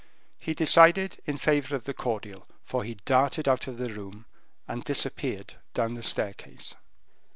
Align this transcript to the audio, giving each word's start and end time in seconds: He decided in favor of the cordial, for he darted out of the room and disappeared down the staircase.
He 0.39 0.55
decided 0.55 1.21
in 1.27 1.37
favor 1.37 1.75
of 1.75 1.83
the 1.83 1.93
cordial, 1.93 2.47
for 2.63 2.83
he 2.83 2.95
darted 3.05 3.47
out 3.47 3.67
of 3.67 3.77
the 3.77 3.93
room 3.93 4.25
and 4.67 4.83
disappeared 4.83 5.57
down 5.75 5.93
the 5.93 6.01
staircase. 6.01 6.73